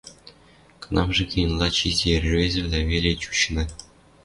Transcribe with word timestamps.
Кынамжы 0.81 1.23
гӹнь 1.31 1.55
лач 1.59 1.77
изи 1.89 2.07
ӹӹрвезӹвлӓлӓ 2.15 2.81
веле 2.91 3.11
чучына... 3.21 3.63